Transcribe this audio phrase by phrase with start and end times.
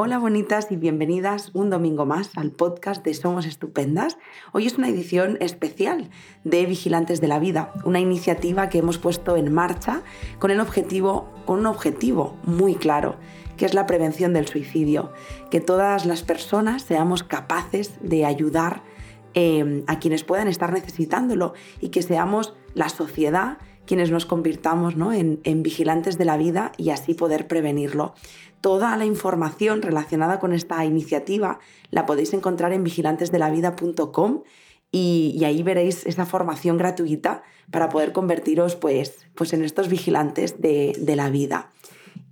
[0.00, 4.16] Hola bonitas y bienvenidas un domingo más al podcast de Somos Estupendas.
[4.52, 6.08] Hoy es una edición especial
[6.44, 10.02] de Vigilantes de la Vida, una iniciativa que hemos puesto en marcha
[10.38, 13.16] con el objetivo, con un objetivo muy claro,
[13.56, 15.12] que es la prevención del suicidio,
[15.50, 18.84] que todas las personas seamos capaces de ayudar
[19.34, 23.58] eh, a quienes puedan estar necesitándolo y que seamos la sociedad
[23.88, 28.12] quienes nos convirtamos en, en vigilantes de la vida y así poder prevenirlo.
[28.60, 31.60] Toda la información relacionada con esta iniciativa
[31.90, 34.42] la podéis encontrar en vigilantesdelavida.com
[34.90, 41.14] y, ahí veréis esa formación gratuita para poder convertiros pues, pues en estos vigilantes de,
[41.14, 41.72] la vida.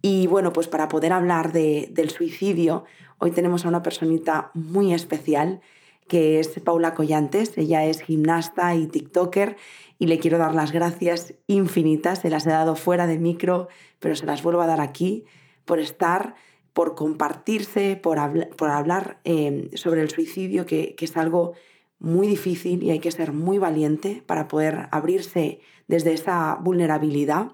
[0.02, 2.84] Y bueno, pues para poder hablar del suicidio,
[3.18, 5.60] hoy tenemos a una personita muy especial
[6.08, 7.58] que es Paula Collantes.
[7.58, 9.56] Ella es gimnasta y TikToker
[9.98, 12.20] y le quiero dar las gracias infinitas.
[12.20, 15.24] Se las he dado fuera de micro, pero se las vuelvo a dar aquí
[15.66, 16.34] por estar,
[16.72, 18.18] por compartirse, por,
[18.56, 21.52] por hablar eh, sobre el suicidio, que, es algo
[21.98, 27.52] muy difícil y hay que ser muy valiente para poder abrirse desde esa vulnerabilidad.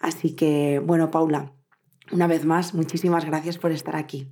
[0.00, 1.52] Así que, bueno, Paula,
[2.10, 4.26] una vez más, muchísimas gracias por estar aquí.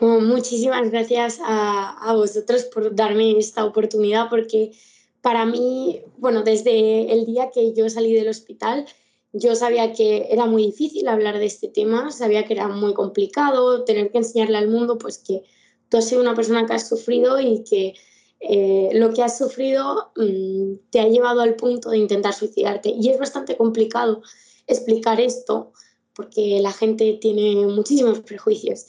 [0.00, 4.72] muchísimas gracias a, vosotros por darme esta oportunidad porque
[5.20, 8.86] para mí, bueno, desde el día que yo salí del hospital,
[9.32, 13.84] yo sabía que era muy difícil hablar de este tema, sabía que era muy complicado
[13.84, 15.42] tener que enseñarle al mundo pues que
[15.88, 17.94] tú has sido una persona que has sufrido y que
[18.40, 22.90] eh, lo que has sufrido mm, te ha llevado al punto de intentar suicidarte.
[22.90, 24.22] Y es bastante complicado
[24.66, 25.72] explicar esto
[26.14, 28.86] porque la gente tiene muchísimos prejuicios.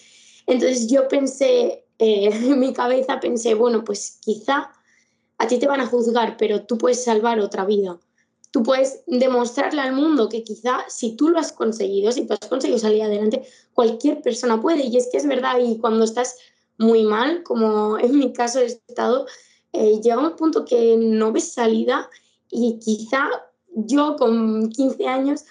[0.47, 4.71] Entonces yo pensé, eh, en mi cabeza pensé, bueno, pues quizá
[5.37, 7.99] a ti te van a juzgar, pero tú puedes salvar otra vida
[8.51, 12.49] tú puedes demostrarle al mundo que quizá si tú lo has conseguido, si tú has
[12.49, 14.85] conseguido salir adelante, cualquier persona puede.
[14.85, 16.37] Y es que es verdad, y cuando estás
[16.77, 19.27] muy mal, como en mi caso he estado,
[19.73, 22.09] eh, llega un punto que no ves salida
[22.49, 23.29] y quizá
[23.75, 25.45] yo con 15 años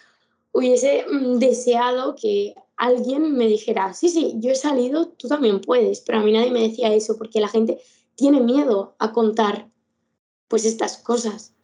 [0.53, 6.01] hubiese mm, deseado que alguien me dijera, sí, sí, yo he salido, tú también puedes,
[6.01, 7.79] pero a mí nadie me decía eso porque la gente
[8.15, 9.69] tiene miedo a contar
[10.49, 11.55] pues estas cosas.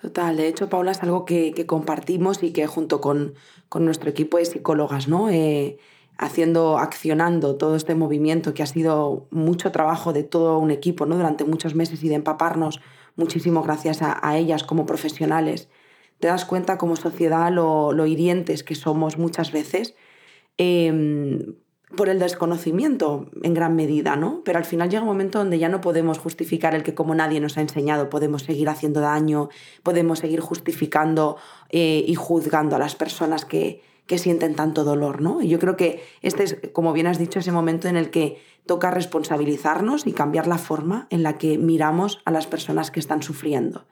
[0.00, 3.34] Total, de hecho, Paula, es algo que, compartimos y que junto con,
[3.74, 5.28] nuestro equipo de psicólogas, ¿no?
[5.28, 5.78] Eh,
[6.18, 11.16] haciendo, accionando todo este movimiento que ha sido mucho trabajo de todo un equipo ¿no?
[11.16, 12.80] durante muchos meses y de empaparnos
[13.14, 15.68] muchísimo gracias a, ellas como profesionales,
[16.20, 19.94] te das cuenta como sociedad lo, lo hirientes que somos muchas veces.
[20.58, 21.54] Em,
[21.96, 24.42] por el desconocimiento en gran medida, ¿no?
[24.44, 27.40] Pero al final llega un momento donde ya no podemos justificar el que como nadie
[27.40, 29.48] nos ha enseñado podemos seguir haciendo daño,
[29.82, 31.36] podemos seguir justificando
[31.70, 35.40] eh, y juzgando a las personas que, que sienten tanto dolor, ¿no?
[35.42, 38.42] Y yo creo que este es, como bien has dicho, ese momento en el que
[38.66, 43.22] toca responsabilizarnos y cambiar la forma en la que miramos a las personas que están
[43.22, 43.86] sufriendo.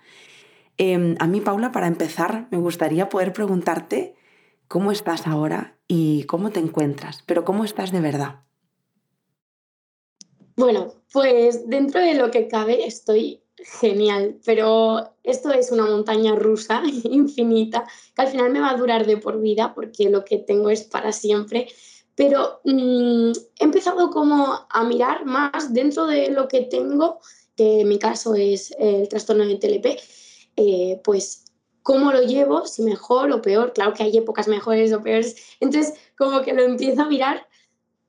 [0.78, 4.16] Em, a mí, Paula, para empezar, me gustaría poder preguntarte
[4.69, 8.41] cómo estás ahora y cómo te encuentras, pero cómo estás de verdad.
[10.56, 16.82] Bueno, pues dentro de lo que cabe estoy genial, pero esto es una montaña rusa
[17.04, 20.71] infinita que al final me va a durar de por vida porque lo que tengo
[20.71, 21.69] es para siempre.
[22.15, 27.21] Pero mm, he empezado como a mirar más dentro de lo que tengo,
[27.54, 30.00] que en mi caso es el trastorno de TLP,
[30.56, 31.44] eh, pues
[31.87, 35.95] cómo lo llevo, si mejor o peor, claro que hay épocas mejores o peores, entonces
[36.19, 37.47] como que lo empiezo a mirar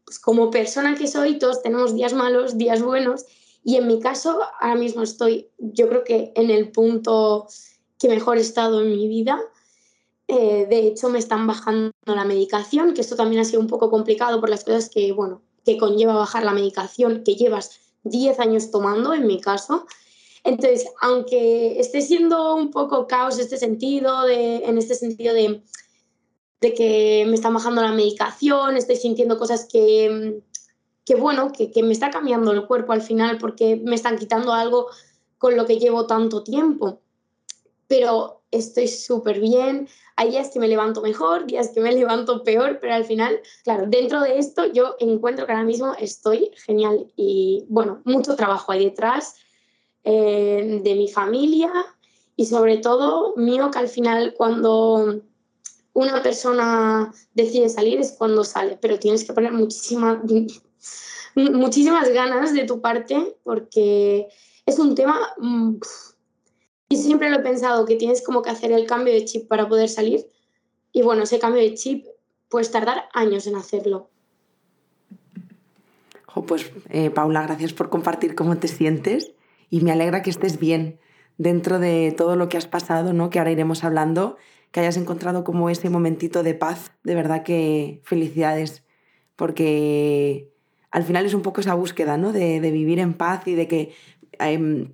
[0.04, 3.26] pues, como persona que soy, todos tenemos días malos, días buenos,
[3.64, 7.46] y en mi caso ahora mismo estoy, yo creo que en el punto
[8.00, 9.40] que mejor he estado en mi vida.
[10.28, 13.92] Eh, de hecho, me están bajando la medicación, que esto también ha sido un poco
[13.92, 18.72] complicado por las cosas que, bueno, que conlleva bajar la medicación que llevas 10 años
[18.72, 19.86] tomando, en mi caso.
[20.48, 25.62] Entonces, aunque esté siendo un poco caos este sentido, en este sentido de,
[26.62, 30.42] que me está bajando la medicación, estoy sintiendo cosas que,
[31.04, 34.54] que bueno, que, que, me está cambiando el cuerpo al final porque me están quitando
[34.54, 34.88] algo
[35.38, 37.02] con lo que llevo tanto tiempo.
[37.90, 42.78] Pero estoy súper bien, hay días que me levanto mejor, días que me levanto peor,
[42.80, 47.66] pero al final, claro, dentro de esto yo encuentro que ahora mismo estoy genial y
[47.68, 49.36] bueno, mucho trabajo hay detrás
[50.04, 51.72] eh, de mi familia
[52.36, 55.22] y sobre todo mío, que al final cuando
[55.94, 60.22] una persona decide salir es cuando sale, pero tienes que poner muchísima,
[61.36, 64.28] muchísimas ganas de tu parte porque
[64.66, 65.20] es un tema...
[65.38, 65.78] Mm,
[66.90, 69.68] y siempre lo he pensado, que tienes como que hacer el cambio de chip para
[69.68, 70.26] poder salir.
[70.94, 72.06] Y bueno, ese cambio de chip
[72.48, 74.10] puedes tardar años en hacerlo.
[76.46, 79.32] pues eh, Paula, gracias por compartir cómo te sientes
[79.70, 81.00] y me alegra que estés bien
[81.38, 83.30] dentro de todo lo que has pasado, ¿no?
[83.30, 84.38] que ahora iremos hablando,
[84.72, 86.92] que hayas encontrado como ese momentito de paz.
[87.04, 88.84] De verdad que felicidades,
[89.36, 90.50] porque
[90.92, 92.34] al final es un poco esa búsqueda ¿no?
[92.34, 93.94] de, vivir en paz y de que...
[94.40, 94.90] Em,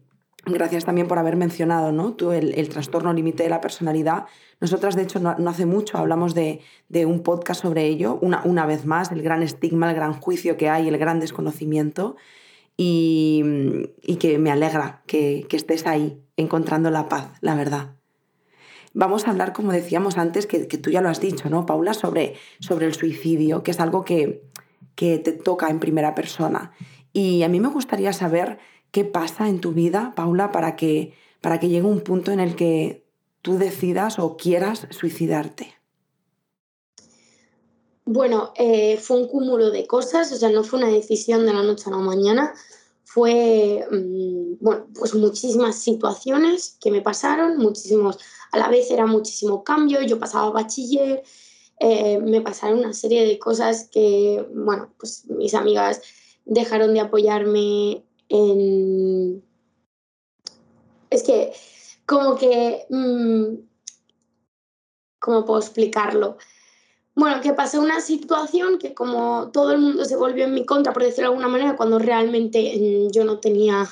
[0.46, 2.16] gracias también por haber mencionado ¿no?
[2.16, 4.26] Tú el, trastorno límite de la personalidad.
[4.60, 6.60] Nosotras, de hecho, no, hace mucho hablamos de,
[7.06, 10.70] un podcast sobre ello, una, una vez más, el gran estigma, el gran juicio que
[10.70, 12.18] hay, el gran desconocimiento
[12.78, 17.96] y, que me alegra que, estés ahí encontrando la paz, la verdad.
[18.94, 21.94] Vamos a hablar, como decíamos antes, que, tú ya lo has dicho, ¿no, Paula?
[21.94, 24.44] Sobre, sobre el suicidio, que es algo que,
[24.96, 26.72] que te toca en primera persona.
[27.12, 28.60] Y a mí me gustaría saber
[28.92, 32.56] qué pasa en tu vida, Paula, para que, para que llegue un punto en el
[32.56, 33.06] que
[33.42, 35.74] tú decidas o quieras suicidarte.
[38.06, 41.64] Bueno, eh, fue un cúmulo de cosas, o sea, no fue una decisión de la
[41.64, 42.54] noche a la mañana,
[43.06, 48.18] fue, mm, bueno, pues muchísimas situaciones que me pasaron, muchísimos,
[48.52, 51.24] a la vez era muchísimo cambio, yo pasaba bachiller,
[51.80, 56.02] eh, me pasaron una serie de cosas que, bueno, pues mis amigas
[56.46, 59.44] dejaron de apoyarme en...
[61.10, 61.54] Es que,
[62.06, 62.86] como que...
[62.90, 63.56] Mm,
[65.20, 66.38] ¿Cómo puedo explicarlo?
[67.16, 70.94] Bueno, que pasó una situación que como todo el mundo se volvió en mi contra,
[70.94, 73.88] por decirlo de alguna manera, cuando realmente mm, yo no tenía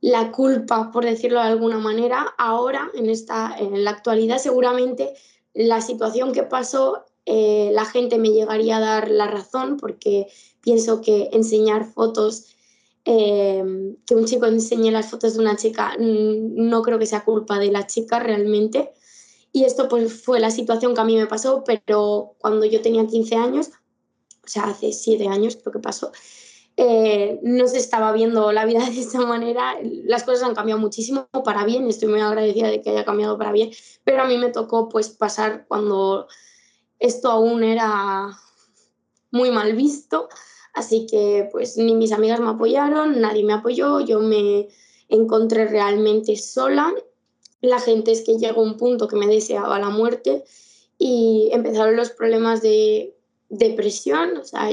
[0.00, 5.14] la culpa, por decirlo de alguna manera, ahora, en, esta, en la actualidad, seguramente
[5.54, 10.28] la situación que pasó, eh, la gente me llegaría a dar la razón, porque
[10.60, 12.46] pienso que enseñar fotos,
[13.04, 17.24] eh, que un chico enseñe las fotos de una chica, mm, no creo que sea
[17.24, 18.92] culpa de la chica realmente
[19.52, 23.06] y esto pues fue la situación que a mí me pasó, pero cuando yo tenía
[23.06, 23.70] 15 años,
[24.44, 26.12] o sea, hace 7 años creo que pasó,
[26.76, 29.76] eh, no se estaba viendo la vida de esa manera.
[29.82, 33.52] Las cosas han cambiado muchísimo para bien, estoy muy agradecida de que haya cambiado para
[33.52, 33.70] bien,
[34.04, 36.26] pero a mí me tocó pues pasar cuando
[36.98, 38.30] esto aún era
[39.32, 40.28] muy mal visto,
[40.74, 44.68] así que pues ni mis amigas me apoyaron, nadie me apoyó, yo me
[45.08, 46.94] encontré realmente sola
[47.60, 50.44] la gente es que llegó un punto que me deseaba la muerte
[50.98, 53.14] y empezaron los problemas de
[53.48, 54.36] depresión.
[54.36, 54.70] O sea,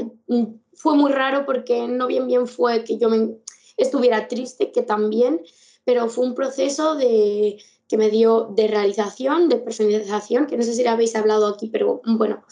[0.74, 3.36] fue muy raro porque no bien bien fue que yo me
[3.76, 5.42] estuviera triste, que también,
[5.84, 7.58] pero fue un proceso de,
[7.88, 11.68] que me dio de realización, de personalización, que no sé si le habéis hablado aquí,
[11.68, 12.44] pero bueno,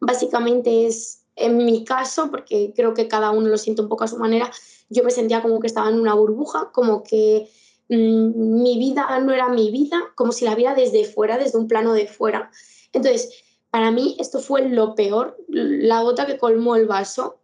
[0.00, 4.08] básicamente es en mi caso, porque creo que cada uno lo siente un poco a
[4.08, 4.50] su manera,
[4.90, 7.48] yo me sentía como que estaba en una burbuja, como que
[7.88, 11.68] Mm, mi vida no era mi vida, como si la viera desde fuera, desde un
[11.68, 12.50] plano de fuera.
[12.92, 13.30] Entonces,
[13.70, 17.38] para mí esto fue lo peor, la gota que colmó el vaso.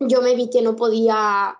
[0.00, 1.58] Yo me vi que no podía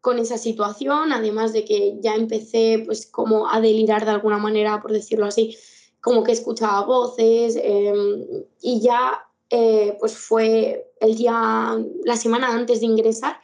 [0.00, 4.80] con esa situación, además de que ya empecé pues como a delirar de alguna manera,
[4.80, 5.56] por decirlo así,
[6.00, 12.80] como que escuchaba voces em, y ya eh, pues fue el día, la semana antes
[12.80, 13.40] de ingresar,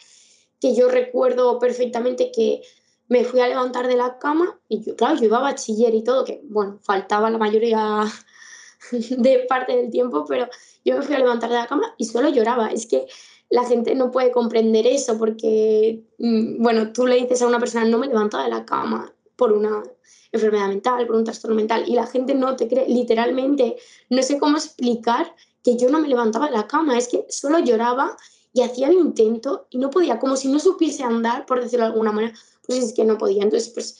[0.61, 2.63] que yo recuerdo perfectamente que
[3.09, 6.03] me fui a levantar de la cama y yo, claro, yo iba a bachiller y
[6.03, 8.05] todo, que bueno, faltaba la mayoría
[8.93, 10.49] de parte del tiempo, pero
[10.85, 12.69] yo me fui a levantar de la cama y solo lloraba.
[12.69, 13.07] Es que
[13.51, 17.85] la gente no puede comprender eso porque, mm, bueno, tú le dices a una persona,
[17.85, 19.83] no me levanto de la cama por una
[20.33, 23.77] enfermedad mental, por un trastorno mental, y la gente no te cree, literalmente,
[24.11, 27.61] no sé cómo explicar que yo no me levantaba de la cama, es que solo
[27.61, 28.17] lloraba
[28.53, 31.93] y hacía el intento y no podía, como si no supiese andar, por decirlo de
[31.93, 32.35] alguna manera,
[32.67, 33.43] pues es que no podía.
[33.43, 33.99] Entonces, pues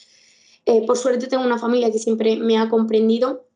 [0.67, 3.47] eh, por suerte tengo una familia que siempre me ha comprendido.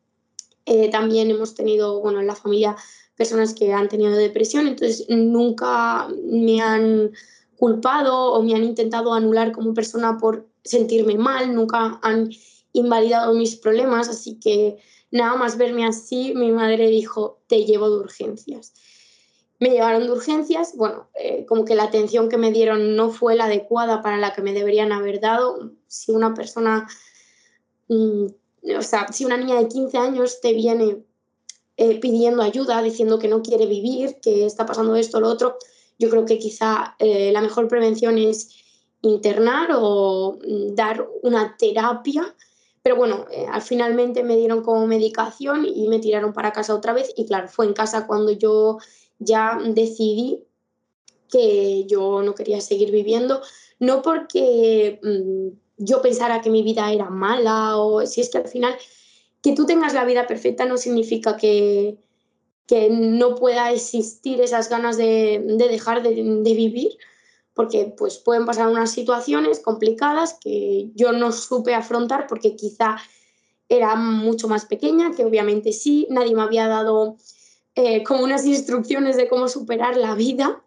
[0.65, 2.75] Eh, también hemos tenido, bueno, en la familia
[3.15, 7.11] personas que han tenido depresión, entonces nunca me han
[7.57, 12.29] culpado o me han intentado anular como persona por sentirme mal, nunca han
[12.71, 14.77] invalidado mis problemas, así que
[15.11, 18.73] nada más verme así, mi madre dijo, te llevo de urgencias.
[19.59, 23.35] Me llevaron de urgencias, bueno, eh, como que la atención que me dieron no fue
[23.35, 25.71] la adecuada para la que me deberían haber dado.
[25.87, 26.87] Si una persona,
[27.89, 28.25] mm,
[28.77, 31.03] o sea, si una niña de 15 años te viene
[31.75, 35.57] eh, pidiendo ayuda, diciendo que no quiere vivir, que está pasando esto o lo otro,
[35.97, 38.49] yo creo que quizá eh, la mejor prevención es
[39.01, 42.33] internar o mm, dar una terapia.
[42.81, 47.11] Pero bueno, al finalmente me dieron como medicación y me tiraron para casa otra vez.
[47.17, 48.77] Y claro, fue en casa cuando yo
[49.19, 50.43] ya decidí
[51.29, 53.41] que yo no quería seguir viviendo,
[53.79, 58.47] no porque mm, yo pensara que mi vida era mala o si es que al
[58.47, 58.75] final
[59.41, 61.97] que tú tengas la vida perfecta no significa que,
[62.67, 66.97] que no pueda existir esas ganas de, dejar de, vivir,
[67.53, 72.97] porque pues pueden pasar unas situaciones complicadas que yo no supe afrontar porque quizá
[73.69, 77.17] era mucho más pequeña, que obviamente sí, nadie me había dado
[77.81, 80.61] eh, como unas instrucciones de cómo superar la vida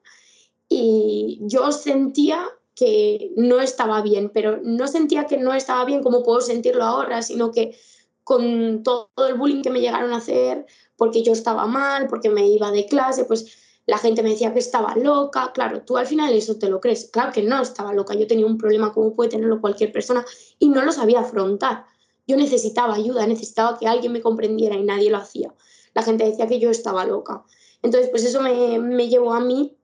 [0.66, 6.22] y yo sentía que no estaba bien, pero no sentía que no estaba bien como
[6.22, 7.76] puedo sentirlo ahora, sino que
[8.24, 10.64] con todo el bullying que me llegaron a hacer,
[10.96, 14.60] porque yo estaba mal, porque me iba de clase, pues la gente me decía que
[14.60, 15.52] estaba loca.
[15.52, 17.10] Claro, tú al final eso te lo crees.
[17.12, 20.24] Claro que no estaba loca, yo tenía un problema como puede tenerlo cualquier persona
[20.58, 21.84] y no lo sabía afrontar.
[22.26, 25.52] Yo necesitaba ayuda, necesitaba que alguien me comprendiera y nadie lo hacía.
[25.94, 27.42] La gente decía que yo estaba loca.
[27.82, 29.76] Entonces, pues eso me, me llevó a mí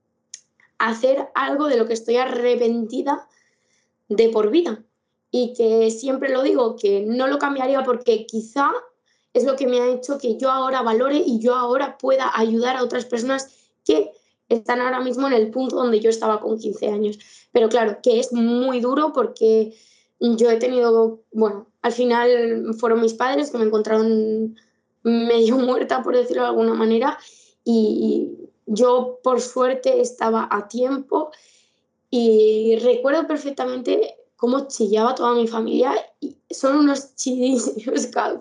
[0.79, 3.29] a hacer algo de lo que estoy arrepentida
[4.09, 4.85] de por vida.
[5.31, 8.73] Y que siempre lo digo, que no lo cambiaría porque quizá
[9.35, 12.77] es lo que me ha hecho que yo ahora valore y yo ahora pueda ayudar
[12.77, 14.11] a otras personas que
[14.49, 17.19] están ahora mismo en el punto donde yo estaba con 15 años.
[17.53, 19.75] Pero claro, que es muy duro porque
[20.19, 24.57] yo he tenido, bueno, al final fueron mis padres que me encontraron
[25.09, 27.19] medio muerta, por decirlo de alguna manera,
[27.65, 28.31] y
[28.67, 31.31] yo por suerte estaba a tiempo.
[32.11, 37.73] Y recuerdo perfectamente cómo chillaba toda mi familia y son unos chillidos,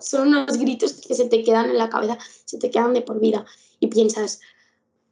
[0.00, 3.20] son unos gritos que se te quedan en la cabeza, se te quedan de por
[3.20, 3.44] vida.
[3.80, 4.40] Y piensas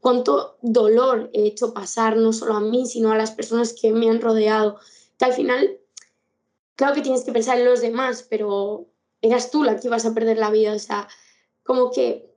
[0.00, 4.08] cuánto dolor he hecho pasar no solo a mí, sino a las personas que me
[4.08, 4.78] han rodeado,
[5.18, 5.78] que al final
[6.76, 8.86] claro que tienes que pensar en los demás, pero
[9.22, 11.08] eras tú la que ibas a perder la vida, o sea,
[11.66, 12.34] como que,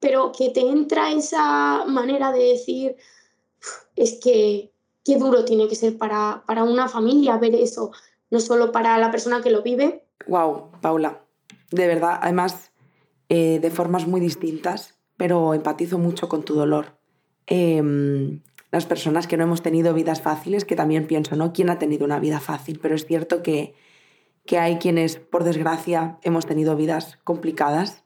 [0.00, 2.96] pero que te entra esa manera de decir,
[3.96, 4.72] es que
[5.04, 7.90] qué duro tiene que ser para, para una familia ver eso,
[8.30, 10.04] no solo para la persona que lo vive.
[10.26, 11.22] Wow, Paula,
[11.70, 12.70] de verdad, además,
[13.28, 16.98] eh, de formas muy distintas, pero empatizo mucho con tu dolor.
[17.46, 18.40] Eh,
[18.70, 21.52] las personas que no hemos tenido vidas fáciles, que también pienso, ¿no?
[21.52, 22.78] ¿Quién ha tenido una vida fácil?
[22.80, 23.74] Pero es cierto que,
[24.44, 28.04] que hay quienes, por desgracia, hemos tenido vidas complicadas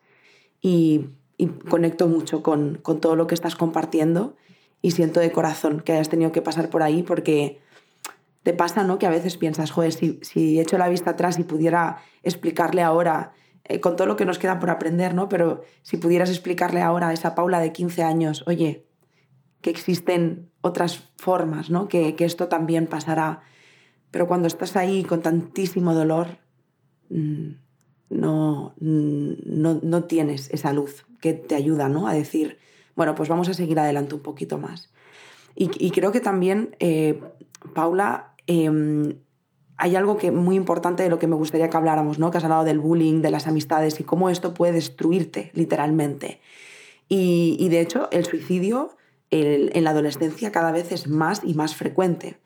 [0.62, 1.08] y,
[1.68, 4.36] conecto mucho con, con, todo lo que estás compartiendo
[4.80, 7.60] y siento de corazón que hayas tenido que pasar por ahí porque
[8.44, 8.98] te pasa, ¿no?
[9.00, 13.32] Que a veces piensas, joder, si, si echo la vista atrás y pudiera explicarle ahora
[13.64, 15.28] eh, con todo lo que nos queda por aprender, ¿no?
[15.28, 18.86] Pero si pudieras explicarle ahora a esa Paula de 15 años, oye,
[19.60, 21.88] que existen otras formas, ¿no?
[21.88, 23.40] que, que esto también pasará.
[24.10, 26.38] Pero cuando estás ahí con tantísimo dolor,
[27.08, 27.61] mm,
[28.12, 32.08] no, no, no, tienes esa luz que te ayuda ¿no?
[32.08, 32.58] a decir,
[32.94, 34.90] bueno, pues vamos a seguir adelante un poquito más.
[35.54, 37.20] Y, creo que también, eh,
[37.74, 39.14] Paula, eh,
[39.76, 42.30] hay algo que muy importante de lo que me gustaría que habláramos, ¿no?
[42.30, 46.40] que has hablado del bullying, de las amistades y cómo esto puede destruirte literalmente.
[47.08, 48.96] Y de hecho, el suicidio
[49.32, 52.36] en la adolescencia cada vez es más y más frecuente.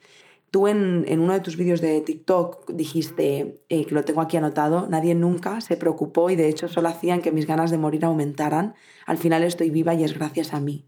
[0.56, 4.86] Tú en, uno de tus vídeos de TikTok dijiste, eh, que lo tengo aquí anotado,
[4.88, 8.74] nadie nunca se preocupó y de hecho solo hacían que mis ganas de morir aumentaran.
[9.04, 10.86] Al final estoy viva y es gracias a mí.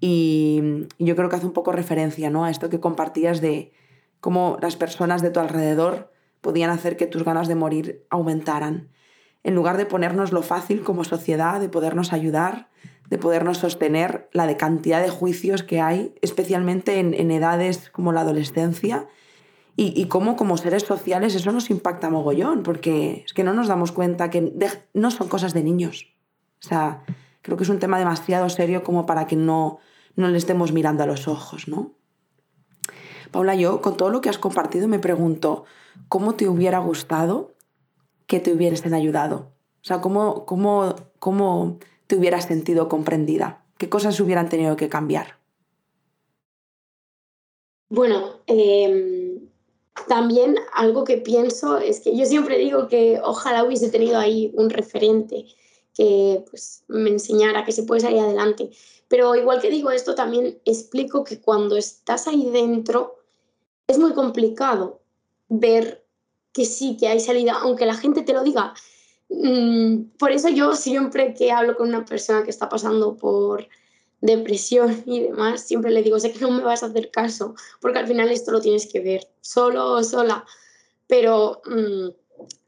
[0.00, 0.60] Y
[0.98, 2.44] yo creo que hace un poco referencia ¿no?
[2.44, 3.72] a esto que compartías de
[4.20, 8.90] cómo las personas de tu alrededor podían hacer que tus ganas de morir aumentaran.
[9.44, 12.68] En lugar de ponernos lo fácil como sociedad, de podernos ayudar,
[13.10, 18.20] de podernos sostener la de cantidad de juicios que hay, especialmente en, edades como la
[18.20, 19.06] adolescencia,
[19.76, 23.92] y, cómo como seres sociales eso nos impacta mogollón, porque es que no nos damos
[23.92, 24.52] cuenta que
[24.92, 26.12] no son cosas de niños.
[26.62, 27.02] O sea,
[27.40, 29.78] creo que es un tema demasiado serio como para que no,
[30.16, 31.92] no le estemos mirando a los ojos, ¿no?
[33.30, 35.64] Paula, yo con todo lo que has compartido me pregunto,
[36.08, 37.54] ¿cómo te hubiera gustado
[38.26, 39.52] que te hubiesen ayudado?
[39.80, 41.78] O sea, ¿cómo, cómo, cómo
[42.10, 43.64] te hubieras sentido comprendida?
[43.78, 45.38] ¿Qué cosas hubieran tenido que cambiar?
[47.88, 49.48] Bueno, em,
[50.08, 54.70] también algo que pienso es que yo siempre digo que ojalá hubiese tenido ahí un
[54.70, 55.46] referente
[55.94, 58.70] que pues, me enseñara que se puede salir adelante.
[59.06, 63.20] Pero igual que digo esto, también explico que cuando estás ahí dentro
[63.86, 65.00] es muy complicado
[65.48, 66.04] ver
[66.52, 68.74] que sí, que hay salida, aunque la gente te lo diga,
[70.18, 73.68] por eso yo siempre que hablo con una persona que está pasando por
[74.20, 77.98] depresión y demás, siempre le digo, sé que no me vas a hacer caso, porque
[78.00, 80.44] al final esto lo tienes que ver, solo o sola,
[81.06, 82.08] pero mm,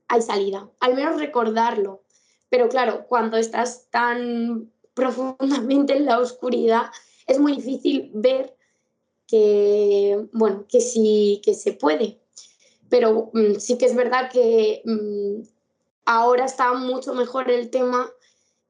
[0.08, 2.02] hay salida, al menos recordarlo.
[2.48, 6.86] Pero claro, cuando estás tan profundamente en la oscuridad,
[7.26, 8.54] es muy difícil ver
[9.26, 12.20] que, bueno, que sí, que se puede.
[12.90, 14.82] Pero mm, sí que es verdad que
[16.04, 18.10] Ahora está mucho mejor el tema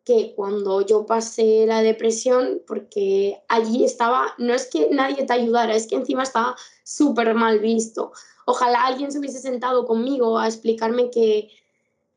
[0.05, 5.75] que cuando yo pasé la depresión, porque allí estaba, no es que nadie te ayudara,
[5.75, 8.13] es que encima estaba súper mal visto.
[8.47, 11.51] Ojalá alguien se hubiese sentado conmigo a explicarme que,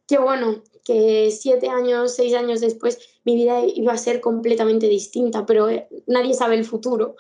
[0.08, 5.46] que, bueno, que siete años, seis años después mi vida iba a ser completamente distinta,
[5.46, 7.16] pero eh, nadie sabe el futuro.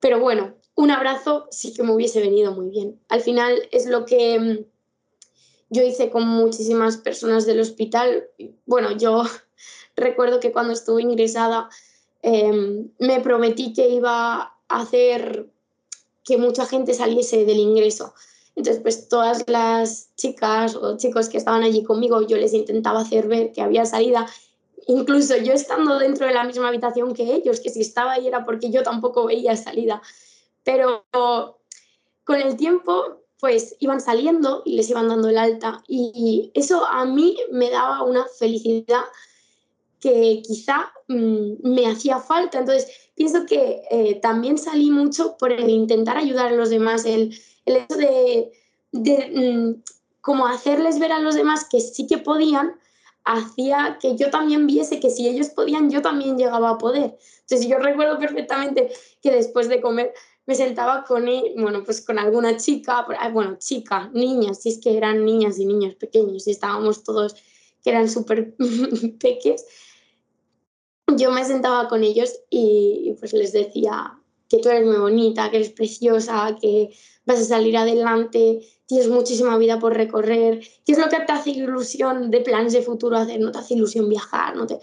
[0.00, 3.00] Pero bueno, un abrazo sí que me hubiese venido muy bien.
[3.08, 4.64] Al final es lo que mm,
[5.70, 8.28] yo hice con muchísimas personas del hospital.
[8.66, 9.22] Bueno, yo
[9.96, 11.68] recuerdo que cuando estuve ingresada
[12.22, 15.46] em, me prometí que iba a hacer
[16.24, 18.14] que mucha gente saliese del ingreso.
[18.54, 23.28] Entonces, pues todas las chicas o chicos que estaban allí conmigo, yo les intentaba hacer
[23.28, 24.26] ver que había salida,
[24.88, 28.44] incluso yo estando dentro de la misma habitación que ellos, que si estaba ahí era
[28.44, 30.02] porque yo tampoco veía salida.
[30.64, 31.06] Pero
[32.24, 35.82] con el tiempo pues iban saliendo y les iban dando el alta.
[35.86, 39.04] Y eso a mí me daba una felicidad
[40.00, 42.58] que quizá mm, me hacía falta.
[42.58, 47.38] Entonces, pienso que eh, también salí mucho por el intentar ayudar a los demás, el,
[47.66, 48.52] el hecho de,
[48.92, 49.82] de mm,
[50.20, 52.74] como hacerles ver a los demás que sí que podían,
[53.24, 57.16] hacía que yo también viese que si ellos podían, yo también llegaba a poder.
[57.40, 58.90] Entonces, yo recuerdo perfectamente
[59.22, 60.12] que después de comer
[60.48, 61.26] me sentaba con,
[61.58, 65.66] bueno, pues con alguna chica, ah, bueno, chica, niñas, si es que eran niñas y
[65.66, 67.34] niños pequeños y estábamos todos
[67.84, 68.56] que eran súper
[69.20, 69.66] peques,
[71.14, 75.58] yo me sentaba con ellos y, pues les decía que tú eres muy bonita, que
[75.58, 81.10] eres preciosa, que vas a salir adelante, tienes muchísima vida por recorrer, ¿qué es lo
[81.10, 83.38] que te hace ilusión de planes de futuro hacer?
[83.38, 84.56] ¿No te hace ilusión viajar?
[84.56, 84.80] ¿No te...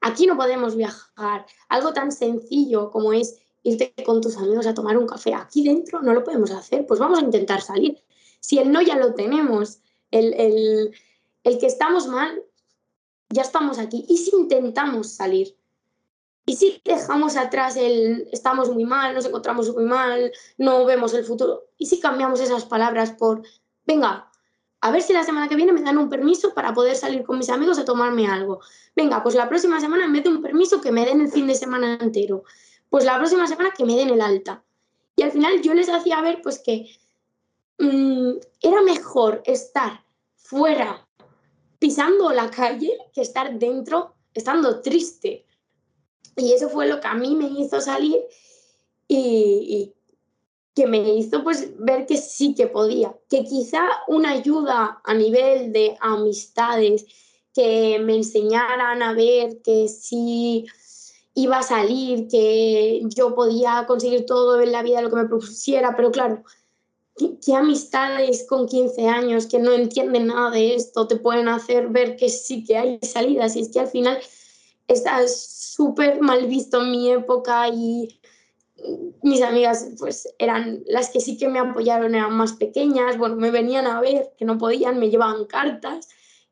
[0.00, 1.44] Aquí no podemos viajar.
[1.68, 5.34] Algo tan sencillo como es irte con tus amigos a tomar un café.
[5.34, 8.02] Aquí dentro no lo podemos hacer, pues vamos a intentar salir.
[8.40, 10.94] Si el no ya lo tenemos, el, el,
[11.44, 12.42] el que estamos mal,
[13.30, 14.04] ya estamos aquí.
[14.08, 15.56] ¿Y si intentamos salir?
[16.44, 21.24] ¿Y si dejamos atrás el estamos muy mal, nos encontramos muy mal, no vemos el
[21.24, 21.68] futuro?
[21.78, 23.42] ¿Y si cambiamos esas palabras por,
[23.86, 24.28] venga,
[24.80, 27.38] a ver si la semana que viene me dan un permiso para poder salir con
[27.38, 28.60] mis amigos a tomarme algo?
[28.96, 31.46] Venga, pues la próxima semana en vez de un permiso que me den el fin
[31.46, 32.42] de semana entero
[32.92, 34.62] pues la próxima semana que me den el alta.
[35.16, 36.90] Y al final yo les hacía ver pues que
[37.78, 40.04] mm, era mejor estar
[40.36, 41.08] fuera
[41.78, 45.46] pisando la calle que estar dentro estando triste.
[46.36, 48.20] Y eso fue lo que a mí me hizo salir
[49.08, 49.94] y, y
[50.74, 55.72] que me hizo pues ver que sí que podía, que quizá una ayuda a nivel
[55.72, 57.06] de amistades
[57.54, 60.66] que me enseñaran a ver que sí
[61.34, 65.96] iba a salir, que yo podía conseguir todo en la vida lo que me propusiera,
[65.96, 66.42] pero claro,
[67.16, 72.16] ¿qué, amistades con 15 años que no entienden nada de esto te pueden hacer ver
[72.16, 73.56] que sí que hay salidas?
[73.56, 74.18] Y es que al final
[74.88, 78.20] está súper mal visto en mi época y
[79.22, 83.50] mis amigas pues eran las que sí que me apoyaron, eran más pequeñas, bueno, me
[83.50, 86.08] venían a ver, que no podían, me llevaban cartas,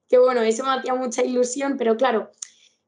[0.08, 2.30] que bueno, eso me hacía mucha ilusión, pero claro,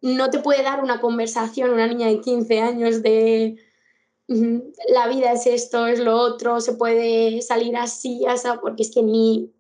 [0.03, 3.57] no te puede dar una conversación una niña de 15 años de
[4.89, 9.03] la vida es esto, es lo otro, se puede salir así, así, porque es que
[9.03, 9.53] ni,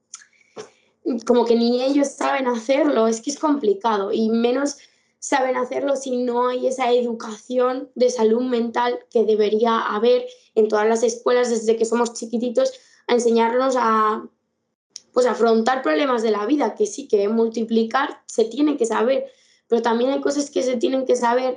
[1.26, 4.12] como que ni ellos saben hacerlo, es que es complicado.
[4.12, 4.78] Y menos
[5.18, 10.88] saben hacerlo si no hay esa educación de salud mental que debería haber en todas
[10.88, 12.72] las escuelas desde que somos chiquititos
[13.06, 14.26] a enseñarnos a
[15.12, 19.26] pues afrontar problemas de la vida, que sí que multiplicar se tiene que saber,
[19.72, 21.56] pero también hay cosas que se tienen que saber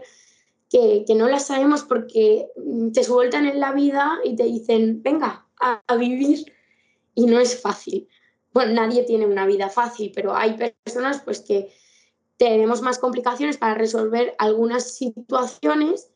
[0.69, 2.47] que, no las sabemos porque
[2.93, 6.45] te sueltan en la vida y te dicen, venga, a, a vivir.
[7.13, 8.08] Y no es fácil.
[8.54, 11.73] Bueno, nadie tiene una vida fácil, pero hay personas pues que
[12.38, 16.08] tenemos más complicaciones para resolver algunas situaciones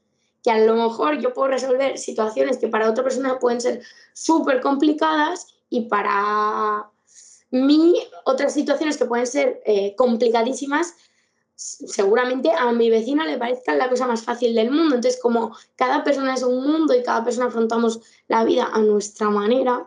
[0.42, 3.82] que a lo mejor yo puedo resolver situaciones que para otra persona pueden ser
[4.14, 6.90] súper complicadas y para
[7.52, 10.96] mí otras situaciones que pueden ser eh, complicadísimas
[11.60, 14.96] seguramente a mi vecina le parezca la cosa más fácil del mundo.
[14.96, 19.30] Entonces, como cada persona es un mundo y cada persona afrontamos la vida a nuestra
[19.30, 19.86] manera,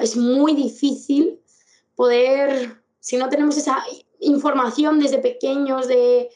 [0.00, 1.40] es muy difícil
[1.96, 3.84] poder, si no tenemos esa
[4.20, 6.30] información desde pequeños de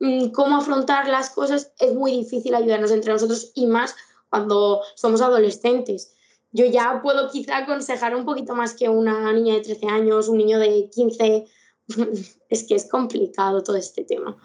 [0.00, 3.94] mm, cómo afrontar las cosas, es muy difícil ayudarnos entre nosotros y más
[4.30, 6.12] cuando somos adolescentes.
[6.50, 10.38] Yo ya puedo quizá aconsejar un poquito más que una niña de 13 años, un
[10.38, 11.46] niño de 15
[12.48, 14.36] es que es complicado todo este tema.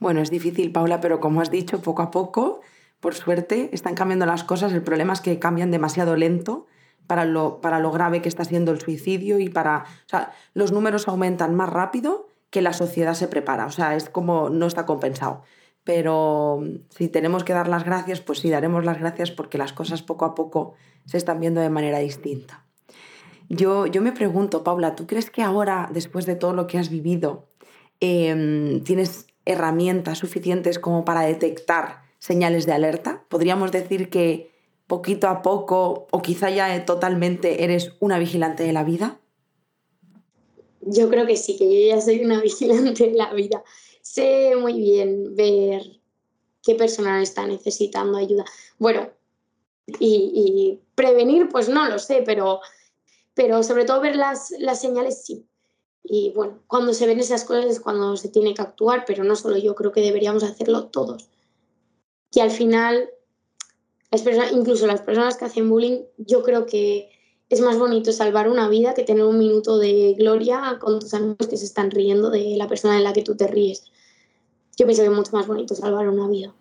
[0.00, 2.60] Bueno, es difícil, Paula, pero como has dicho, poco a poco,
[3.00, 4.72] por suerte, están cambiando las cosas.
[4.72, 6.66] El problema es que cambian demasiado lento
[7.06, 9.84] para lo, para lo grave que está siendo el suicidio y para...
[10.06, 13.66] O sea, los números aumentan más rápido que la sociedad se prepara.
[13.66, 15.42] O sea, es como no está compensado.
[15.84, 20.02] Pero si tenemos que dar las gracias, pues sí, daremos las gracias porque las cosas
[20.02, 22.63] poco a poco se están viendo de manera distinta.
[23.48, 26.88] Yo, yo me pregunto, Paula, ¿tú crees que ahora, después de todo lo que has
[26.88, 27.48] vivido,
[28.00, 33.24] em, tienes herramientas suficientes como para detectar señales de alerta?
[33.28, 34.50] ¿Podríamos decir que
[34.86, 39.20] poquito a poco o quizá ya totalmente eres una vigilante de la vida?
[40.80, 43.62] Yo creo que sí, que yo ya soy una vigilante de la vida.
[44.02, 45.82] Sé muy bien ver
[46.62, 48.44] qué persona está necesitando ayuda.
[48.78, 49.10] Bueno,
[49.98, 52.60] y, prevenir, pues no lo sé, pero,
[53.34, 55.46] pero sobre todo ver las, las señales sí.
[56.02, 59.36] Y bueno, cuando se ven esas cosas es cuando se tiene que actuar, pero no
[59.36, 61.28] solo yo, creo que deberíamos hacerlo todos.
[62.30, 63.08] Que al final
[64.52, 67.10] incluso las personas que hacen bullying, yo creo que
[67.50, 71.46] es más bonito salvar una vida que tener un minuto de gloria con tus amigos
[71.48, 73.84] que se están riendo de la persona en la que tú te ríes.
[74.76, 76.52] Yo pienso que es mucho más bonito salvar una vida.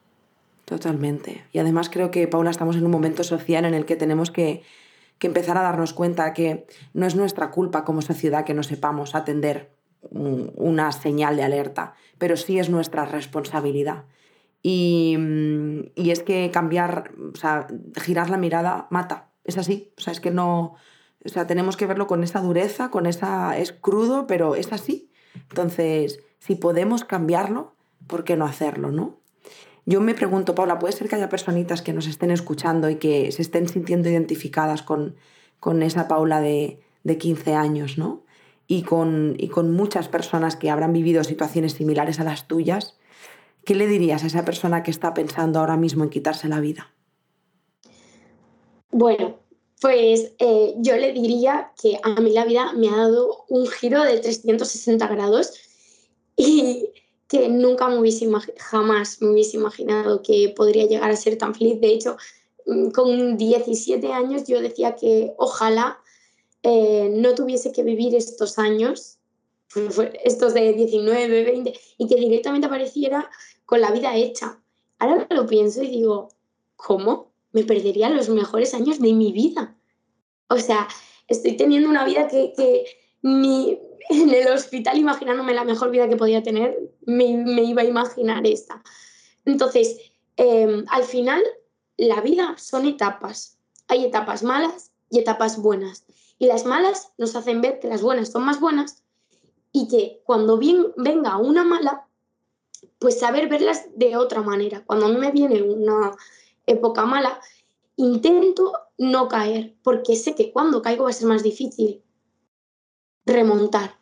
[0.66, 1.46] Totalmente.
[1.52, 4.64] Y además creo que, Paula, estamos en un momento social en el que tenemos que,
[5.18, 9.16] que empezar a darnos cuenta que no es nuestra culpa como sociedad que no sepamos
[9.16, 9.72] atender
[10.12, 14.04] una señal de alerta, pero sí es nuestra responsabilidad.
[14.64, 17.68] Mm, y, es que cambiar, o sea,
[18.02, 19.30] girar la mirada mata.
[19.44, 19.94] Es así.
[19.98, 20.76] O sea, es que no.
[21.26, 23.58] O sea, tenemos que verlo con esa dureza, con esa.
[23.58, 25.12] Es crudo, pero es así.
[25.50, 27.76] Entonces, si podemos cambiarlo,
[28.08, 29.20] ¿por qué no hacerlo, no?
[29.86, 33.32] Yo me pregunto, Paula, ¿puede ser que haya personitas que nos estén escuchando y que
[33.32, 35.16] se estén sintiendo identificadas con,
[35.60, 38.24] con esa Paula de, de 15 años, ¿no?
[38.66, 42.98] Y con, y con muchas personas que habrán vivido situaciones similares a las tuyas
[43.66, 46.94] ¿Qué le dirías a esa persona que está pensando ahora mismo en quitarse la vida?
[48.92, 49.40] Bueno,
[49.80, 54.04] pues eh, yo le diría que a mí la vida me ha dado un giro
[54.04, 55.54] de 360 grados
[56.36, 56.90] y
[57.34, 61.82] que nunca me hubiese jamás me hubiese imaginado que podría llegar a ser tan feliz.
[61.82, 62.16] De hecho,
[62.68, 66.00] mm, con 17 años yo decía que ojalá
[66.62, 69.18] eh, no tuviese que vivir estos años,
[70.24, 73.28] estos de 19, 20, y que directamente apareciera
[73.66, 74.62] con la vida hecha.
[75.00, 76.30] Ahora lo pienso y digo,
[76.76, 77.32] ¿cómo?
[77.52, 79.76] Me perdería los mejores años de mi vida.
[80.50, 80.88] O sea,
[81.28, 82.86] estoy teniendo una vida que, que
[83.24, 87.26] en el hospital, imaginándome la mejor vida que podía tener, me,
[87.64, 88.84] iba a imaginar esta.
[89.46, 89.98] Entonces,
[90.38, 91.42] em, al final,
[91.98, 93.58] la vida son etapas.
[93.88, 96.06] Hay etapas malas y etapas buenas.
[96.40, 99.04] Y las malas nos hacen ver que las buenas son más buenas
[99.72, 102.08] y que cuando bien, venga una mala,
[103.00, 104.84] pues saber verlas de otra manera.
[104.86, 106.12] Cuando a mí me viene una
[106.66, 107.40] época mala,
[107.96, 112.04] intento no caer, porque sé que cuando caigo va a ser más difícil
[113.26, 113.98] remontar,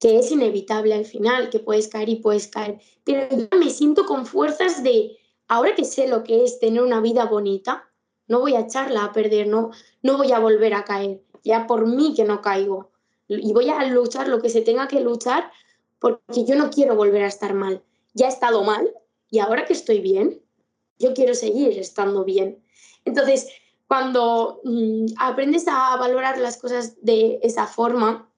[0.00, 2.80] que es inevitable al final, que puedes caer y puedes caer.
[3.04, 5.16] Pero yo me siento con fuerzas de,
[5.48, 7.88] ahora que sé lo que es tener una vida bonita,
[8.26, 9.70] no voy a echarla a perder, no,
[10.02, 12.90] no voy a volver a caer, ya por mí que no caigo.
[13.28, 15.50] Y voy a luchar lo que se tenga que luchar
[15.98, 17.82] porque yo no quiero volver a estar mal
[18.14, 18.88] ya he estado mal
[19.28, 20.40] y ahora que estoy bien,
[20.98, 22.62] yo quiero seguir estando bien.
[23.04, 23.48] Entonces,
[23.88, 28.30] cuando mm, aprendes a valorar las cosas de esa forma,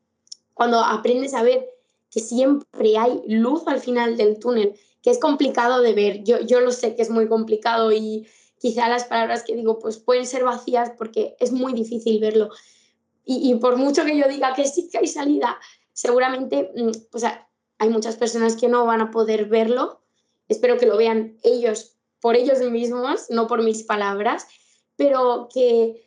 [0.56, 1.68] cuando aprendes a ver
[2.10, 6.60] que siempre hay luz al final del túnel, que es complicado de ver, yo, yo
[6.60, 8.26] lo sé que es muy complicado y
[8.58, 12.48] quizá las palabras que digo pues pueden ser vacías porque es muy difícil verlo.
[13.26, 15.60] Y, y por mucho que yo diga que sí que hay salida,
[15.92, 17.18] seguramente mm,
[17.76, 20.00] hay muchas personas que no van a poder verlo.
[20.48, 24.46] Espero que lo vean ellos por ellos mismos, no por mis palabras,
[24.96, 26.02] pero que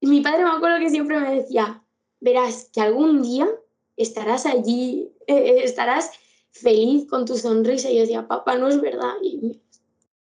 [0.00, 1.82] mi padre me acuerdo que siempre me decía,
[2.20, 3.48] verás que algún día
[3.96, 6.10] estarás allí, eh, eh, estarás
[6.50, 7.90] feliz con tu sonrisa.
[7.90, 9.14] Y yo decía, papá, no es verdad.
[9.22, 9.60] Y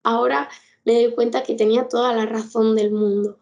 [0.03, 0.49] ahora
[0.85, 3.39] me doy cuenta que tenía toda la razón del mundo.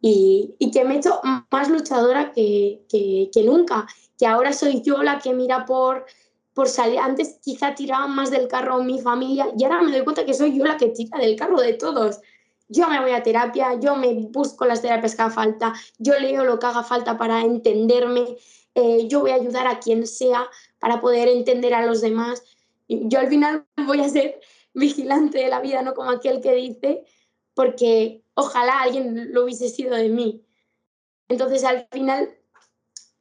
[0.00, 3.86] Y, que me he hecho más luchadora que, que, que nunca,
[4.18, 6.06] que ahora soy yo la que mira por
[6.54, 10.26] por salir, antes quizá tiraba más del carro mi familia y ahora me doy cuenta
[10.26, 12.20] que soy yo la que tira del carro de todos.
[12.72, 16.44] Yo me voy a terapia, yo me busco las terapias que haga falta, yo leo
[16.44, 18.36] lo que haga falta para entenderme,
[18.74, 20.46] eh, yo voy a ayudar a quien sea
[20.78, 22.42] para poder entender a los demás.
[22.88, 24.40] Yo al final voy a ser
[24.72, 27.04] vigilante de la vida, no como aquel que dice,
[27.54, 30.42] porque ojalá alguien lo hubiese sido de mí.
[31.28, 32.30] Entonces al final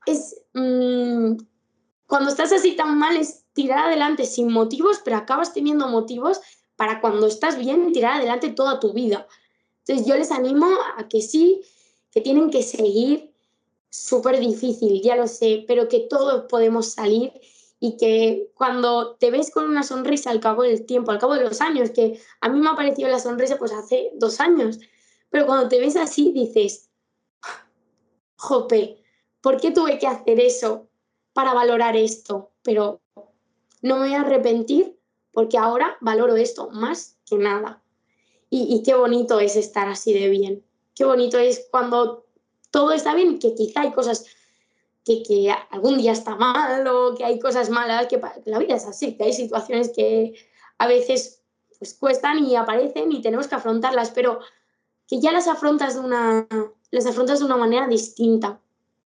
[0.06, 0.42] es...
[0.54, 1.36] Mm,
[2.08, 6.42] cuando estás así tan mal es tirar adelante sin motivos, pero acabas teniendo motivos
[6.76, 9.28] para cuando estás bien tirar adelante toda tu vida.
[9.86, 10.68] Entonces yo les animo
[10.98, 11.62] a que sí,
[12.12, 13.34] que tienen que seguir
[13.90, 17.34] súper difícil, ya lo sé, pero que todos podemos salir
[17.80, 21.44] y que cuando te ves con una sonrisa al cabo del tiempo, al cabo de
[21.44, 24.80] los años, que a mí me ha parecido la sonrisa pues hace dos años,
[25.30, 26.90] pero cuando te ves así dices,
[28.36, 29.04] jope,
[29.42, 30.90] ¿por qué tuve que hacer eso
[31.34, 32.52] para valorar esto?
[32.62, 33.02] Pero
[33.82, 35.00] no me voy a arrepentir
[35.32, 37.81] porque ahora valoro esto más que nada.
[38.54, 40.62] Y, qué bonito es estar así de bien.
[40.94, 42.26] Qué bonito es cuando
[42.70, 44.26] todo está bien, que quizá hay cosas
[45.06, 48.86] que, que, algún día está mal o que hay cosas malas, que, la vida es
[48.86, 50.34] así, que hay situaciones que
[50.80, 51.42] a veces
[51.80, 54.42] pues, cuestan y aparecen y tenemos que afrontarlas, pero
[55.08, 56.46] que ya las afrontas de una,
[56.92, 58.60] las afrontas de una manera distinta.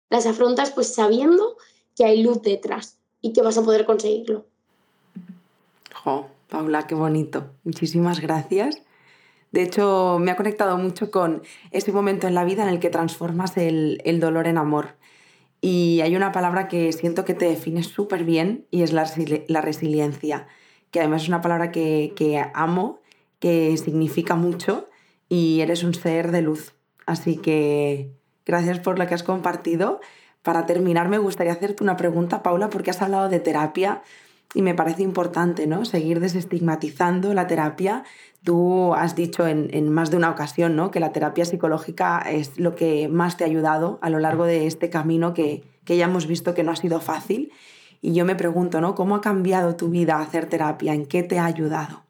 [0.10, 1.56] Las afrontas pues sabiendo
[1.96, 4.46] que hay luz detrás y que vas a poder conseguirlo.
[6.04, 7.46] Jo, Paula, qué bonito.
[7.64, 8.82] Muchísimas gracias.
[9.56, 11.42] De hecho, me ha conectado mucho con
[11.72, 14.98] ese momento en la vida en el que transformas el, el dolor en amor.
[15.62, 19.10] Y hay una palabra que siento que te define súper bien y es la,
[19.48, 20.48] la, resiliencia,
[20.92, 23.00] que además es una palabra que, que amo,
[23.40, 24.90] que significa mucho
[25.30, 26.74] y eres un ser de luz.
[27.06, 28.12] Así que
[28.46, 30.02] gracias por lo que has compartido.
[30.42, 34.04] Para terminar, me gustaría hacerte una pregunta, Paula, porque has hablado de terapia
[34.54, 35.86] y me parece importante ¿no?
[35.86, 38.04] seguir desestigmatizando la terapia.
[38.44, 40.92] Tú has dicho en, más de una ocasión ¿no?
[40.92, 44.68] que la terapia psicológica es lo que más te ha ayudado a lo largo de
[44.68, 47.52] este camino que, que ya hemos visto que no ha sido fácil.
[48.02, 48.94] Y yo me pregunto, ¿no?
[48.94, 50.94] ¿Cómo ha cambiado tu vida hacer terapia?
[50.94, 52.04] ¿En qué te ha ayudado?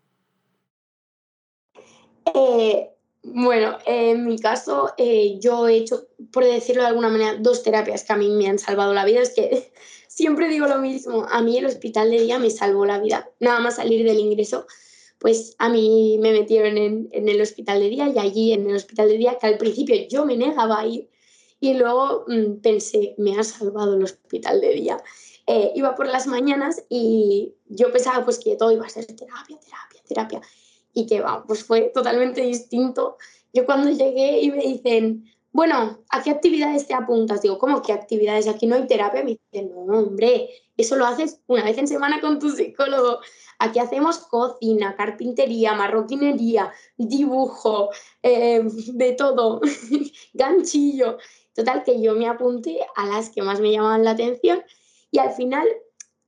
[2.33, 2.89] Eh,
[3.23, 8.03] bueno, en mi caso, eh, yo he hecho, por decirlo de alguna manera, dos terapias
[8.03, 9.21] que a mí me han salvado la vida.
[9.21, 9.71] Es que
[10.15, 13.30] siempre digo lo mismo, a mí el hospital de día me salvó la vida.
[13.41, 14.65] Nada más salir del ingreso,
[15.19, 19.10] pues a mí me metieron en, el hospital de día y allí en el hospital
[19.10, 21.10] de día, que al principio yo me negaba a ir
[21.60, 25.04] y luego mm, pensé, me ha salvado el hospital de día.
[25.47, 29.60] Eh, iba por las mañanas y yo pensaba pues que todo iba a ser terapia,
[29.60, 30.41] terapia, terapia
[30.93, 33.17] y que va, pues fue totalmente distinto.
[33.54, 37.41] Yo cuando llegué y me dicen, bueno, ¿a qué actividades te apuntas?
[37.41, 38.45] Digo, ¿cómo qué actividades?
[38.49, 39.23] Aquí no hay terapia.
[39.23, 43.19] Me dicen, no, hombre, eso lo haces una vez en semana con tu psicólogo.
[43.59, 47.89] Aquí hacemos cocina, carpintería, marroquinería, dibujo,
[48.21, 49.61] eh, de todo,
[50.33, 51.19] ganchillo.
[51.53, 54.61] Total, que yo me apunté a las que más me llamaban la atención
[55.09, 55.65] y al final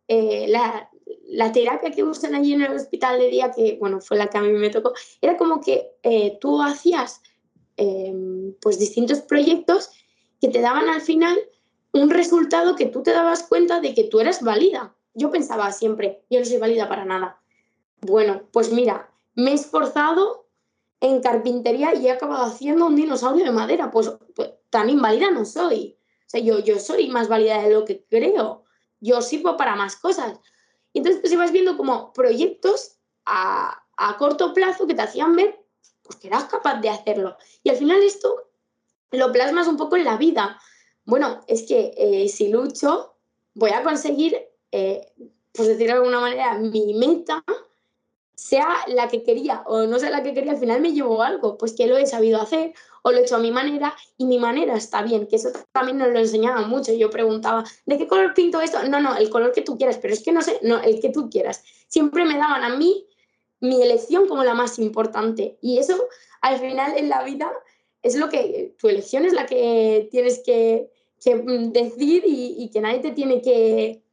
[0.08, 0.90] eh, la,
[1.26, 4.38] la terapia que usan allí en el hospital de día, que bueno, fue la que
[4.38, 7.22] a mí me tocó, era como que eh, tú hacías
[7.78, 9.92] em, pues distintos proyectos
[10.42, 11.38] que te daban al final
[11.94, 14.96] un resultado que tú te dabas cuenta de que tú eras válida.
[15.14, 17.40] Yo pensaba siempre, yo no soy válida para nada.
[18.02, 20.48] Bueno, pues mira, me he esforzado
[21.00, 23.90] en carpintería y he acabado haciendo un dinosaurio de madera.
[23.90, 25.98] Pues, pues tan inválida no soy.
[26.28, 28.64] O sea, yo, yo soy más válida de lo que creo.
[29.00, 30.40] Yo sirvo para más cosas.
[30.94, 33.84] Entonces pues ibas viendo como proyectos a,
[34.18, 35.64] corto plazo que te hacían ver
[36.08, 37.38] pues, que eras capaz de hacerlo.
[37.64, 38.50] Y al final esto
[39.12, 40.60] lo plasmas un poco en la vida.
[41.06, 43.16] Bueno, es que eh, si lucho,
[43.54, 44.38] voy a conseguir,
[44.72, 45.14] eh,
[45.54, 47.44] pues decir de alguna manera, mi meta,
[48.38, 51.58] sea la que quería o no sea la que quería, al final me llevo algo,
[51.58, 54.38] pues que lo he sabido hacer o lo he hecho a mi manera y mi
[54.38, 56.94] manera está bien, que eso también nos lo enseñaban mucho.
[56.94, 58.88] Yo preguntaba, ¿de qué color pinto esto?
[58.88, 61.10] No, no, el color que tú quieras, pero es que no sé, no, el que
[61.10, 61.64] tú quieras.
[61.88, 63.07] Siempre me daban a mí
[63.60, 65.96] mi elección como la más importante y eso
[66.42, 67.52] al final en la vida
[68.04, 70.90] es lo que, tu elección es la que tienes que,
[71.26, 74.04] mm, decir y, que nadie te tiene que,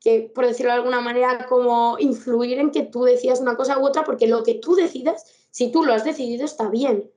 [0.00, 3.86] que, por decirlo de alguna manera, como influir en que tú decidas una cosa u
[3.86, 7.10] otra, porque lo que tú decidas, si tú lo has decidido, está bien.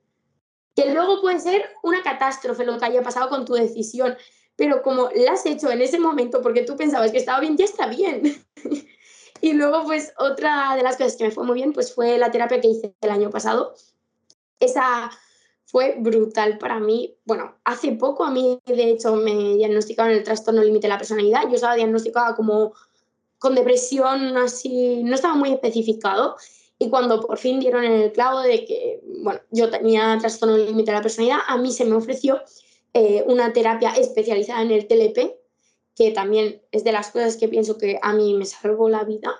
[0.76, 4.16] Que luego puede ser una catástrofe lo que haya pasado con tu decisión,
[4.56, 7.66] pero como la has hecho en ese momento porque tú pensabas que estaba bien, ya
[7.66, 8.24] está bien.
[9.42, 12.32] y luego, pues otra de las cosas que me fue muy bien, pues fue la
[12.32, 13.74] terapia que hice el año pasado.
[14.60, 15.10] Esa
[15.66, 17.18] fue brutal para mí.
[17.26, 21.44] Bueno, hace poco a mí, de hecho, me diagnosticaron el trastorno límite de la personalidad.
[21.48, 22.74] Yo estaba diagnosticada como
[23.40, 26.36] con depresión, así, no estaba muy especificado.
[26.78, 30.92] Y cuando por fin dieron en el clavo de que, bueno, yo tenía trastorno límite
[30.92, 32.42] de la personalidad, a mí se me ofreció
[32.94, 35.41] eh, una terapia especializada en el TLP,
[36.02, 39.36] que también es de las cosas que pienso que a mí me salvó la vida.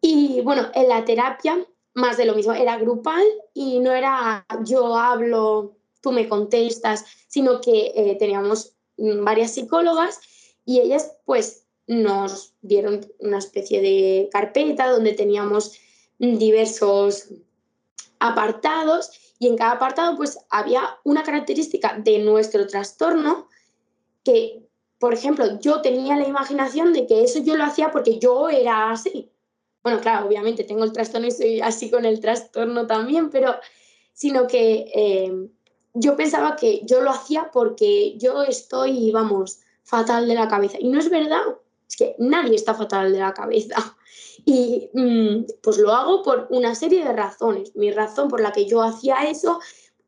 [0.00, 1.64] Y bueno, en la terapia,
[1.94, 7.60] más de lo mismo, era grupal y no era yo hablo, tú me contestas, sino
[7.60, 10.18] que eh, teníamos varias psicólogas
[10.64, 15.78] y ellas pues nos dieron una especie de carpeta donde teníamos
[16.18, 17.28] diversos
[18.18, 23.46] apartados y en cada apartado pues había una característica de nuestro trastorno
[24.24, 24.63] que
[25.04, 28.90] por ejemplo, yo tenía la imaginación de que eso yo lo hacía porque yo era
[28.90, 29.30] así.
[29.82, 33.54] Bueno, claro, obviamente tengo el trastorno y soy así con el trastorno también, pero
[34.14, 35.30] sino que eh,
[35.92, 40.78] yo pensaba que yo lo hacía porque yo estoy, vamos, fatal de la cabeza.
[40.80, 41.42] Y no es verdad,
[41.86, 43.76] es que nadie está fatal de la cabeza.
[44.46, 47.76] Y mm, pues lo hago por una serie de razones.
[47.76, 49.60] Mi razón por la que yo hacía eso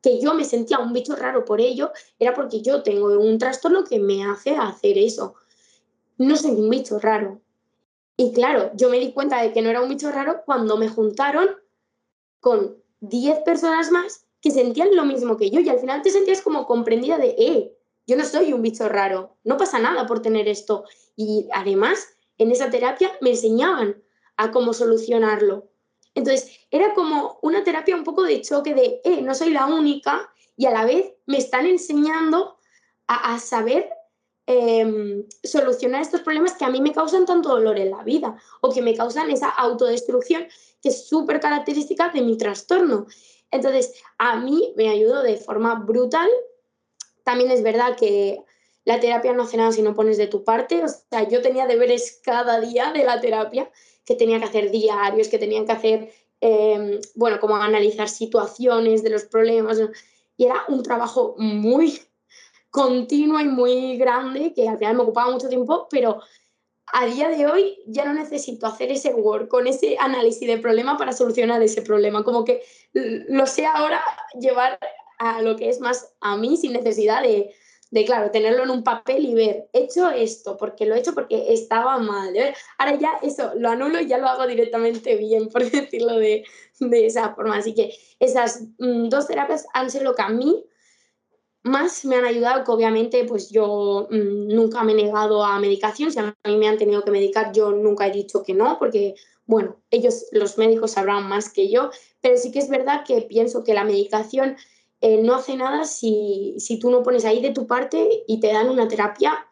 [0.07, 1.90] que yo me sentía un bicho raro por ello,
[2.21, 5.35] era porque yo tengo un trastorno que me hace hacer eso.
[6.16, 7.40] No soy un bicho raro.
[8.16, 10.88] Y claro, yo me di cuenta de que no era un bicho raro cuando me
[10.88, 11.49] juntaron
[12.38, 16.40] con 10 personas más que sentían lo mismo que yo y al final te sentías
[16.40, 20.47] como comprendida de, eh, yo no soy un bicho raro, no pasa nada por tener
[20.47, 20.85] esto.
[21.16, 24.01] Y además, en esa terapia me enseñaban
[24.37, 25.66] a cómo solucionarlo.
[26.16, 30.33] Entonces, era como una terapia un poco de choque de, eh, no soy la única
[30.57, 32.57] y a la vez me están enseñando
[33.07, 33.90] a, saber
[34.46, 38.72] em, solucionar estos problemas que a mí me causan tanto dolor en la vida o
[38.72, 40.46] que me causan esa autodestrucción
[40.81, 43.07] que es súper característica de mi trastorno.
[43.50, 46.29] Entonces, a mí me ayudó de forma brutal.
[47.24, 48.42] También es verdad que
[48.85, 50.83] la terapia no hace nada si no pones de tu parte.
[50.83, 53.70] O sea, yo tenía deberes cada día de la terapia
[54.07, 59.11] que tenía que hacer diarios, que tenían que hacer, em, bueno, como analizar situaciones de
[59.11, 59.79] los problemas.
[60.37, 62.01] Y era un trabajo muy
[62.71, 66.21] continuo y muy grande que al final me ocupaba mucho tiempo, pero
[66.92, 70.97] a día de hoy ya no necesito hacer ese work con ese análisis de problema
[70.97, 72.23] para solucionar ese problema.
[72.23, 74.03] Como que lo sé ahora
[74.38, 74.79] llevar
[75.19, 77.53] a lo que es más a mí sin necesidad de,
[77.90, 81.14] de, claro, tenerlo en un papel y ver, he hecho esto, porque lo he hecho
[81.14, 82.35] porque estaba mal.
[82.79, 86.44] Ahora ya eso lo anulo y ya lo hago directamente bien, por decirlo de,
[86.81, 87.59] de esa forma.
[87.59, 90.64] Así que esas mm, dos terapias han sido lo que a mí
[91.62, 96.12] más me han ayudado, que obviamente pues yo mm, nunca me he negado a medicación,
[96.12, 99.14] si a mí me han tenido que medicar, yo nunca he dicho que no, porque
[99.46, 103.62] bueno, ellos, los médicos sabrán más que yo, pero sí que es verdad que pienso
[103.62, 104.57] que la medicación
[105.02, 108.68] no hace nada si, si tú no pones ahí de tu parte y te dan
[108.68, 109.46] una terapia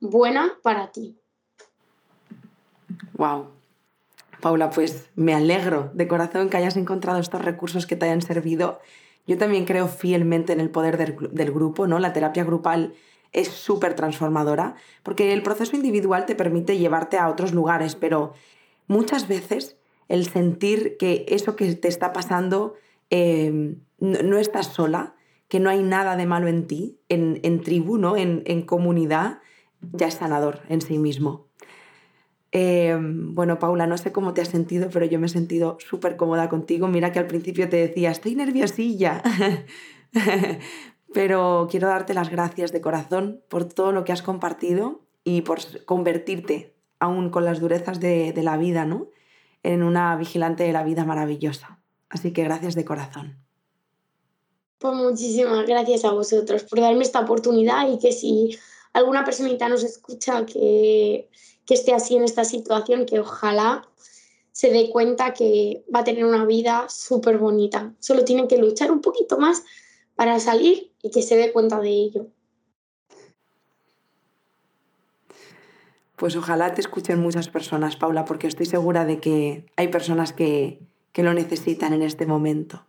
[0.00, 1.18] buena para ti.
[3.14, 3.48] Wow.
[4.40, 8.78] Paula, pues me alegro de corazón que hayas encontrado estos recursos que te hayan servido.
[9.26, 11.98] Yo también creo fielmente en el poder del, del grupo, ¿no?
[11.98, 12.94] La terapia grupal
[13.32, 18.32] es súper transformadora porque el proceso individual te permite llevarte a otros lugares, pero
[18.86, 19.76] muchas veces
[20.08, 22.74] el sentir que eso que te está pasando
[23.10, 25.14] eh, no, estás sola,
[25.48, 29.40] que no hay nada de malo en ti, en, en tribu, en, comunidad,
[29.80, 31.48] ya es sanador en sí mismo.
[32.52, 36.16] Eh, bueno, Paula, no sé cómo te has sentido, pero yo me he sentido súper
[36.16, 36.88] cómoda contigo.
[36.88, 39.22] Mira que al principio te decía, estoy nerviosilla.
[41.14, 45.58] pero quiero darte las gracias de corazón por todo lo que has compartido y por
[45.84, 49.08] convertirte, aún con las durezas de, de la vida, ¿no?
[49.62, 51.77] en una vigilante de la vida maravillosa.
[52.10, 53.36] Así que gracias de corazón.
[54.78, 58.56] Pues muchísimas gracias a vosotros por darme esta oportunidad y que si
[58.92, 61.28] alguna personita nos escucha que,
[61.66, 63.86] que esté así en esta situación, que ojalá
[64.52, 67.92] se dé cuenta que va a tener una vida súper bonita.
[68.00, 69.62] Solo tienen que luchar un poquito más
[70.16, 72.26] para salir y que se dé cuenta de ello.
[76.16, 80.80] Pues ojalá te escuchen muchas personas, Paula, porque estoy segura de que hay personas que,
[81.12, 82.84] que lo necesitan en este momento.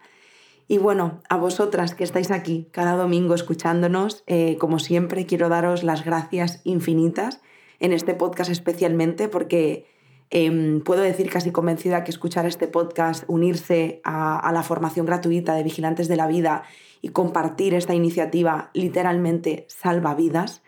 [0.72, 5.84] Y bueno, a vosotras que estáis aquí cada domingo escuchándonos, eh, como siempre quiero daros
[5.84, 7.42] las gracias infinitas
[7.80, 9.88] en este podcast especialmente porque
[10.30, 15.64] em, puedo decir casi convencida que escuchar este podcast, unirse a, la formación gratuita de
[15.64, 16.62] Vigilantes de la Vida
[17.02, 20.62] y compartir esta iniciativa literalmente salva vidas.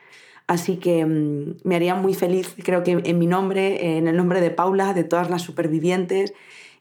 [0.47, 4.41] Así que em, me haría muy feliz, creo que en mi nombre, en el nombre
[4.41, 6.33] de Paula, de todas las supervivientes,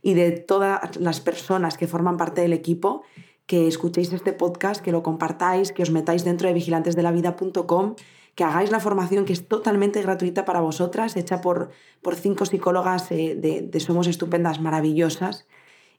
[0.03, 3.03] y de todas las personas que forman parte del equipo,
[3.47, 7.97] que escuchéis este podcast, que lo compartáis, que os metáis dentro de vigilantesdelavida.com,
[8.35, 13.11] que hagáis la formación que es totalmente gratuita para vosotras, hecha por, por cinco psicólogas
[13.11, 15.47] eh, de, Somos Estupendas maravillosas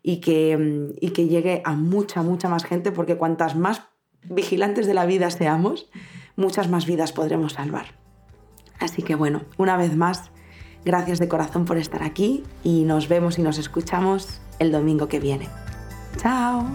[0.01, 3.83] y que, y que llegue a mucha, mucha más gente, porque cuantas más
[4.23, 5.89] vigilantes de la vida seamos,
[6.35, 7.99] muchas más vidas podremos salvar.
[8.79, 10.31] Así que bueno, una vez más,
[10.83, 15.19] Gracias de corazón por estar aquí y nos vemos y nos escuchamos el domingo que
[15.19, 15.47] viene.
[16.17, 16.65] ¡Chao!